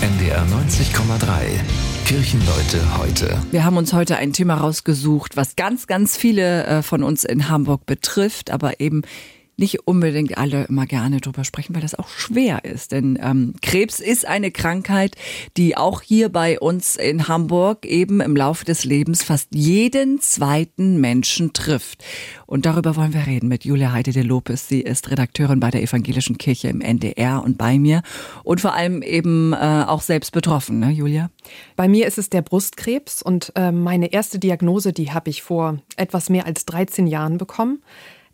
NDR 0.00 0.46
90,3. 0.46 1.58
Kirchenleute 2.06 2.98
heute. 2.98 3.36
Wir 3.50 3.64
haben 3.64 3.76
uns 3.76 3.92
heute 3.92 4.16
ein 4.16 4.32
Thema 4.32 4.54
rausgesucht, 4.54 5.36
was 5.36 5.56
ganz, 5.56 5.88
ganz 5.88 6.16
viele 6.16 6.64
äh, 6.66 6.82
von 6.82 7.02
uns 7.02 7.24
in 7.24 7.48
Hamburg 7.48 7.84
betrifft, 7.84 8.52
aber 8.52 8.78
eben 8.78 9.02
nicht 9.58 9.86
unbedingt 9.86 10.38
alle 10.38 10.64
immer 10.64 10.86
gerne 10.86 11.20
drüber 11.20 11.44
sprechen, 11.44 11.74
weil 11.74 11.82
das 11.82 11.96
auch 11.96 12.08
schwer 12.08 12.64
ist. 12.64 12.92
Denn 12.92 13.18
ähm, 13.20 13.54
Krebs 13.60 13.98
ist 13.98 14.26
eine 14.26 14.50
Krankheit, 14.50 15.16
die 15.56 15.76
auch 15.76 16.00
hier 16.00 16.28
bei 16.28 16.60
uns 16.60 16.96
in 16.96 17.28
Hamburg 17.28 17.84
eben 17.84 18.20
im 18.20 18.36
Laufe 18.36 18.64
des 18.64 18.84
Lebens 18.84 19.24
fast 19.24 19.48
jeden 19.52 20.20
zweiten 20.20 21.00
Menschen 21.00 21.52
trifft. 21.52 22.04
Und 22.46 22.66
darüber 22.66 22.94
wollen 22.96 23.12
wir 23.12 23.26
reden 23.26 23.48
mit 23.48 23.64
Julia 23.64 23.92
Heide 23.92 24.12
de 24.12 24.22
Lopez. 24.22 24.68
Sie 24.68 24.80
ist 24.80 25.10
Redakteurin 25.10 25.60
bei 25.60 25.70
der 25.70 25.82
Evangelischen 25.82 26.38
Kirche 26.38 26.68
im 26.68 26.80
NDR 26.80 27.42
und 27.44 27.58
bei 27.58 27.78
mir 27.78 28.02
und 28.44 28.60
vor 28.60 28.74
allem 28.74 29.02
eben 29.02 29.52
äh, 29.52 29.84
auch 29.86 30.02
selbst 30.02 30.32
betroffen, 30.32 30.78
ne, 30.78 30.90
Julia? 30.90 31.30
Bei 31.74 31.88
mir 31.88 32.06
ist 32.06 32.18
es 32.18 32.30
der 32.30 32.42
Brustkrebs 32.42 33.22
und 33.22 33.52
äh, 33.56 33.72
meine 33.72 34.12
erste 34.12 34.38
Diagnose, 34.38 34.92
die 34.92 35.10
habe 35.12 35.30
ich 35.30 35.42
vor 35.42 35.78
etwas 35.96 36.30
mehr 36.30 36.46
als 36.46 36.64
13 36.66 37.06
Jahren 37.06 37.38
bekommen. 37.38 37.82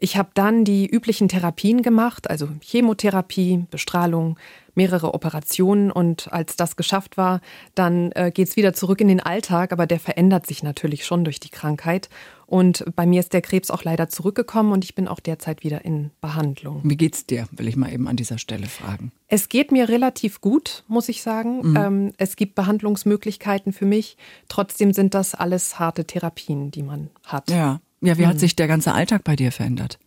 Ich 0.04 0.18
habe 0.18 0.28
dann 0.34 0.66
die 0.66 0.86
üblichen 0.86 1.28
Therapien 1.28 1.80
gemacht, 1.80 2.28
also 2.28 2.46
Chemotherapie, 2.60 3.64
Bestrahlung, 3.70 4.38
mehrere 4.74 5.14
Operationen 5.14 5.90
und 5.90 6.30
als 6.30 6.56
das 6.56 6.76
geschafft 6.76 7.16
war, 7.16 7.40
dann 7.74 8.12
äh, 8.12 8.30
geht 8.30 8.48
es 8.48 8.56
wieder 8.56 8.74
zurück 8.74 9.00
in 9.00 9.08
den 9.08 9.20
Alltag, 9.20 9.72
aber 9.72 9.86
der 9.86 9.98
verändert 9.98 10.46
sich 10.46 10.62
natürlich 10.62 11.06
schon 11.06 11.24
durch 11.24 11.40
die 11.40 11.48
Krankheit. 11.48 12.10
Und 12.44 12.84
bei 12.94 13.06
mir 13.06 13.20
ist 13.20 13.32
der 13.32 13.40
Krebs 13.40 13.70
auch 13.70 13.82
leider 13.82 14.10
zurückgekommen 14.10 14.72
und 14.72 14.84
ich 14.84 14.94
bin 14.94 15.08
auch 15.08 15.20
derzeit 15.20 15.64
wieder 15.64 15.86
in 15.86 16.10
Behandlung. 16.20 16.82
Wie 16.84 16.98
geht's 16.98 17.24
dir, 17.24 17.48
will 17.52 17.66
ich 17.66 17.76
mal 17.76 17.90
eben 17.90 18.06
an 18.06 18.16
dieser 18.16 18.36
Stelle 18.36 18.66
fragen. 18.66 19.10
Es 19.28 19.48
geht 19.48 19.72
mir 19.72 19.88
relativ 19.88 20.42
gut, 20.42 20.84
muss 20.86 21.08
ich 21.08 21.22
sagen. 21.22 21.70
Mhm. 21.70 21.76
Ähm, 21.78 22.12
es 22.18 22.36
gibt 22.36 22.56
Behandlungsmöglichkeiten 22.56 23.72
für 23.72 23.86
mich. 23.86 24.18
Trotzdem 24.50 24.92
sind 24.92 25.14
das 25.14 25.34
alles 25.34 25.78
harte 25.78 26.04
Therapien, 26.04 26.70
die 26.70 26.82
man 26.82 27.08
hat. 27.24 27.50
Ja. 27.50 27.80
Ja, 28.04 28.18
wie 28.18 28.26
hat 28.26 28.34
mhm. 28.34 28.40
sich 28.40 28.54
der 28.54 28.68
ganze 28.68 28.92
Alltag 28.92 29.24
bei 29.24 29.34
dir 29.34 29.50
verändert? 29.50 29.98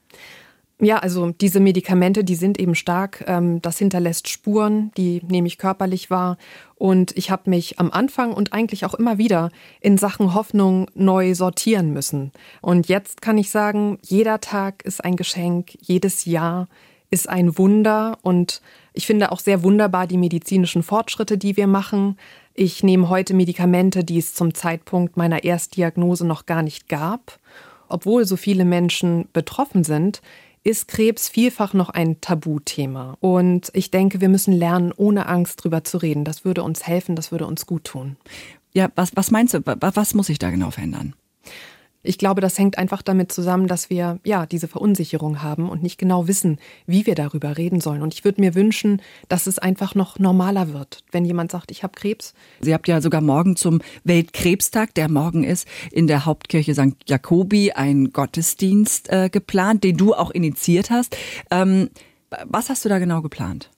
Ja, 0.80 0.98
also 1.00 1.32
diese 1.32 1.60
Medikamente, 1.60 2.24
die 2.24 2.36
sind 2.36 2.60
eben 2.60 2.76
stark. 2.76 3.24
Ähm, 3.28 3.62
das 3.64 3.80
hinterlässt 3.80 4.28
Spuren, 4.28 4.92
die 4.96 5.24
nehme 5.28 5.48
ich 5.48 5.58
körperlich 5.58 6.12
wahr. 6.12 6.38
Und 6.76 7.18
ich 7.18 7.32
habe 7.32 7.50
mich 7.50 7.80
am 7.80 7.90
Anfang 7.90 8.32
und 8.32 8.54
eigentlich 8.54 8.86
auch 8.86 8.94
immer 8.94 9.18
wieder 9.18 9.50
in 9.82 9.98
Sachen 9.98 10.36
Hoffnung 10.36 10.88
neu 10.94 11.34
sortieren 11.34 11.94
müssen. 11.94 12.32
Und 12.62 12.88
jetzt 12.90 13.24
kann 13.24 13.40
ich 13.40 13.50
sagen, 13.50 13.98
jeder 14.04 14.40
Tag 14.40 14.84
ist 14.84 15.04
ein 15.04 15.16
Geschenk, 15.16 15.76
jedes 15.82 16.26
Jahr 16.26 16.68
ist 17.10 17.28
ein 17.28 17.58
Wunder. 17.58 18.20
Und 18.22 18.62
ich 18.94 19.08
finde 19.08 19.32
auch 19.32 19.40
sehr 19.40 19.64
wunderbar 19.64 20.06
die 20.06 20.18
medizinischen 20.18 20.84
Fortschritte, 20.84 21.40
die 21.40 21.58
wir 21.58 21.68
machen. 21.68 22.18
Ich 22.54 22.84
nehme 22.84 23.10
heute 23.10 23.34
Medikamente, 23.34 24.04
die 24.04 24.20
es 24.20 24.36
zum 24.36 24.54
Zeitpunkt 24.54 25.18
meiner 25.18 25.44
Erstdiagnose 25.44 26.28
noch 26.28 26.46
gar 26.46 26.62
nicht 26.62 26.88
gab 26.88 27.40
obwohl 27.90 28.26
so 28.26 28.36
viele 28.36 28.66
Menschen 28.66 29.28
betroffen 29.34 29.84
sind, 29.84 30.22
ist 30.68 30.90
Krebs 30.90 31.30
vielfach 31.30 31.74
noch 31.74 31.90
ein 31.90 32.20
Tabuthema. 32.20 33.18
Und 33.22 33.70
ich 33.74 33.90
denke, 33.90 34.20
wir 34.20 34.28
müssen 34.28 34.52
lernen, 34.52 34.92
ohne 34.96 35.28
Angst 35.28 35.64
drüber 35.64 35.86
zu 35.86 35.98
reden. 35.98 36.26
Das 36.26 36.44
würde 36.44 36.62
uns 36.62 36.86
helfen, 36.86 37.16
das 37.16 37.32
würde 37.32 37.48
uns 37.48 37.66
gut 37.66 37.86
tun. 37.86 38.18
Ja, 38.74 38.92
was, 38.96 39.16
was 39.16 39.32
meinst 39.32 39.54
du, 39.54 39.62
was 39.64 40.14
muss 40.14 40.28
sich 40.28 40.40
da 40.40 40.50
genau 40.50 40.72
verändern? 40.72 41.16
Ich 42.08 42.18
glaube, 42.18 42.40
das 42.40 42.58
hängt 42.58 42.78
einfach 42.78 43.02
damit 43.02 43.34
zusammen, 43.34 43.68
dass 43.68 43.90
wir 43.90 44.20
ja 44.24 44.46
diese 44.46 44.70
Verunsicherung 44.70 45.44
haben 45.44 45.70
und 45.70 45.84
nicht 45.84 45.98
genau 45.98 46.28
wissen, 46.28 46.58
wie 46.86 47.06
wir 47.06 47.16
darüber 47.16 47.58
reden 47.58 47.82
sollen. 47.82 48.02
Und 48.02 48.14
ich 48.14 48.24
würde 48.24 48.40
mir 48.40 48.56
wünschen, 48.56 49.02
dass 49.28 49.46
es 49.46 49.60
einfach 49.60 49.94
noch 49.94 50.18
normaler 50.18 50.74
wird, 50.74 51.04
wenn 51.12 51.26
jemand 51.26 51.52
sagt, 51.52 51.70
ich 51.70 51.84
habe 51.84 51.94
Krebs. 51.96 52.34
Sie 52.62 52.74
habt 52.74 52.88
ja 52.88 53.02
sogar 53.02 53.20
morgen 53.20 53.58
zum 53.58 53.82
Weltkrebstag, 54.06 54.94
der 54.94 55.10
morgen 55.10 55.44
ist, 55.44 55.68
in 55.92 56.08
der 56.08 56.26
Hauptkirche 56.26 56.74
St. 56.74 56.96
Jakobi 57.08 57.74
einen 57.74 58.14
Gottesdienst 58.14 59.10
äh, 59.10 59.30
geplant, 59.30 59.84
den 59.84 59.98
du 59.98 60.14
auch 60.14 60.32
initiiert 60.32 60.90
hast. 60.90 61.18
Ähm, 61.52 61.90
was 62.46 62.70
hast 62.70 62.86
du 62.86 62.90
da 62.90 63.00
genau 63.00 63.22
geplant? 63.22 63.70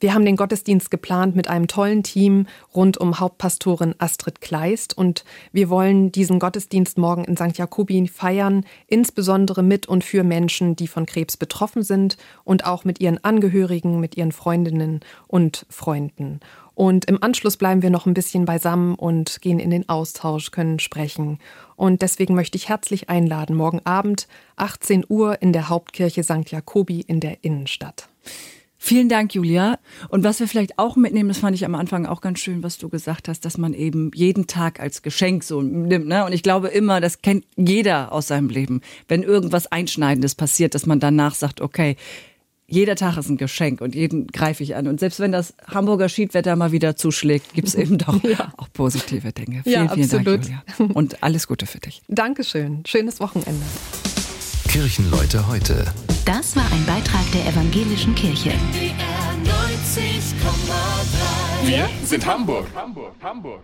Wir 0.00 0.14
haben 0.14 0.24
den 0.24 0.36
Gottesdienst 0.36 0.90
geplant 0.90 1.36
mit 1.36 1.48
einem 1.48 1.66
tollen 1.66 2.02
Team 2.02 2.46
rund 2.74 2.96
um 2.96 3.20
Hauptpastorin 3.20 3.94
Astrid 3.98 4.40
Kleist 4.40 4.96
und 4.96 5.26
wir 5.52 5.68
wollen 5.68 6.10
diesen 6.10 6.38
Gottesdienst 6.38 6.96
morgen 6.96 7.24
in 7.24 7.36
St. 7.36 7.58
Jakobi 7.58 8.08
feiern, 8.08 8.64
insbesondere 8.86 9.62
mit 9.62 9.86
und 9.86 10.02
für 10.02 10.24
Menschen, 10.24 10.74
die 10.74 10.88
von 10.88 11.04
Krebs 11.04 11.36
betroffen 11.36 11.82
sind 11.82 12.16
und 12.44 12.64
auch 12.64 12.84
mit 12.84 12.98
ihren 13.00 13.22
Angehörigen, 13.22 14.00
mit 14.00 14.16
ihren 14.16 14.32
Freundinnen 14.32 15.00
und 15.28 15.66
Freunden. 15.68 16.40
Und 16.74 17.04
im 17.04 17.22
Anschluss 17.22 17.58
bleiben 17.58 17.82
wir 17.82 17.90
noch 17.90 18.06
ein 18.06 18.14
bisschen 18.14 18.46
beisammen 18.46 18.94
und 18.94 19.42
gehen 19.42 19.58
in 19.58 19.68
den 19.68 19.86
Austausch, 19.90 20.50
können 20.50 20.78
sprechen. 20.78 21.38
Und 21.76 22.00
deswegen 22.00 22.34
möchte 22.34 22.56
ich 22.56 22.70
herzlich 22.70 23.10
einladen, 23.10 23.54
morgen 23.54 23.84
Abend 23.84 24.28
18 24.56 25.04
Uhr 25.10 25.42
in 25.42 25.52
der 25.52 25.68
Hauptkirche 25.68 26.24
St. 26.24 26.50
Jakobi 26.50 27.02
in 27.02 27.20
der 27.20 27.44
Innenstadt. 27.44 28.08
Vielen 28.82 29.10
Dank, 29.10 29.34
Julia. 29.34 29.78
Und 30.08 30.24
was 30.24 30.40
wir 30.40 30.48
vielleicht 30.48 30.78
auch 30.78 30.96
mitnehmen, 30.96 31.28
das 31.28 31.36
fand 31.36 31.54
ich 31.54 31.66
am 31.66 31.74
Anfang 31.74 32.06
auch 32.06 32.22
ganz 32.22 32.38
schön, 32.38 32.62
was 32.62 32.78
du 32.78 32.88
gesagt 32.88 33.28
hast, 33.28 33.44
dass 33.44 33.58
man 33.58 33.74
eben 33.74 34.10
jeden 34.14 34.46
Tag 34.46 34.80
als 34.80 35.02
Geschenk 35.02 35.44
so 35.44 35.60
nimmt. 35.60 36.08
Ne? 36.08 36.24
Und 36.24 36.32
ich 36.32 36.42
glaube 36.42 36.68
immer, 36.68 36.98
das 37.02 37.20
kennt 37.20 37.44
jeder 37.56 38.10
aus 38.10 38.28
seinem 38.28 38.48
Leben. 38.48 38.80
Wenn 39.06 39.22
irgendwas 39.22 39.70
Einschneidendes 39.70 40.34
passiert, 40.34 40.74
dass 40.74 40.86
man 40.86 40.98
danach 40.98 41.34
sagt, 41.34 41.60
okay, 41.60 41.96
jeder 42.66 42.96
Tag 42.96 43.18
ist 43.18 43.28
ein 43.28 43.36
Geschenk 43.36 43.82
und 43.82 43.94
jeden 43.94 44.28
greife 44.28 44.62
ich 44.62 44.74
an. 44.74 44.88
Und 44.88 44.98
selbst 44.98 45.20
wenn 45.20 45.30
das 45.30 45.52
Hamburger 45.66 46.08
Schiedwetter 46.08 46.56
mal 46.56 46.72
wieder 46.72 46.96
zuschlägt, 46.96 47.52
gibt 47.52 47.68
es 47.68 47.74
eben 47.74 47.98
doch 47.98 48.24
ja. 48.24 48.50
auch 48.56 48.72
positive 48.72 49.30
Dinge. 49.32 49.62
Vielen, 49.62 49.88
ja, 49.88 49.92
vielen 49.92 50.08
Dank, 50.08 50.26
Julia. 50.26 50.62
Und 50.94 51.22
alles 51.22 51.46
Gute 51.46 51.66
für 51.66 51.80
dich. 51.80 52.00
Dankeschön. 52.08 52.82
Schönes 52.86 53.20
Wochenende. 53.20 53.62
Kirchenleute 54.68 55.46
heute. 55.48 55.84
Das 56.24 56.54
war 56.56 56.64
ein 56.72 56.84
Beitrag 56.86 57.24
der 57.32 57.46
Evangelischen 57.46 58.14
Kirche. 58.14 58.52
Wir 61.64 61.88
sind 62.04 62.26
Hamburg. 62.26 62.66
Hamburg, 62.74 63.14
Hamburg. 63.22 63.62